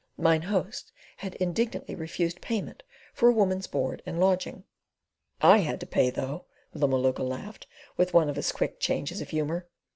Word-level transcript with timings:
Mine 0.17 0.41
Host 0.41 0.91
had 1.17 1.35
indignantly 1.35 1.93
refused 1.93 2.41
payment 2.41 2.81
for 3.13 3.29
a 3.29 3.33
woman's 3.33 3.67
board 3.67 4.01
and 4.03 4.19
lodging. 4.19 4.63
"I 5.43 5.59
had 5.59 5.79
to 5.81 5.85
pay, 5.85 6.09
though," 6.09 6.45
the 6.73 6.87
Maluka 6.87 7.21
laughed, 7.21 7.67
with 7.97 8.11
one 8.11 8.27
of 8.27 8.35
his 8.35 8.51
quick 8.51 8.79
changes 8.79 9.21
of 9.21 9.29
humour. 9.29 9.67